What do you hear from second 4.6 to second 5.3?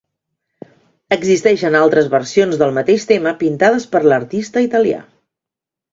italià.